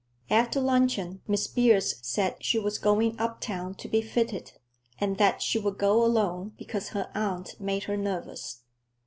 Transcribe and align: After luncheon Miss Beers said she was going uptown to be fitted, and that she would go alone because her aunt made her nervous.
After 0.31 0.59
luncheon 0.59 1.21
Miss 1.27 1.45
Beers 1.45 1.99
said 2.01 2.43
she 2.43 2.57
was 2.57 2.79
going 2.79 3.19
uptown 3.19 3.75
to 3.75 3.87
be 3.87 4.01
fitted, 4.01 4.53
and 4.97 5.19
that 5.19 5.43
she 5.43 5.59
would 5.59 5.77
go 5.77 6.03
alone 6.03 6.55
because 6.57 6.89
her 6.89 7.11
aunt 7.13 7.55
made 7.61 7.83
her 7.83 7.97
nervous. 7.97 8.63